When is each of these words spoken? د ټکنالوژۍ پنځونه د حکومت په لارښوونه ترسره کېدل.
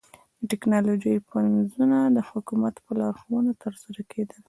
د 0.39 0.41
ټکنالوژۍ 0.51 1.15
پنځونه 1.31 1.97
د 2.15 2.19
حکومت 2.29 2.75
په 2.85 2.91
لارښوونه 2.99 3.51
ترسره 3.63 4.01
کېدل. 4.11 4.39